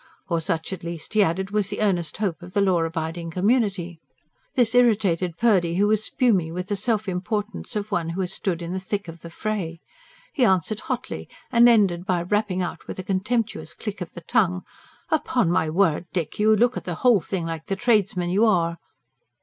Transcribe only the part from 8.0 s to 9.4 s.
who has stood in the thick of the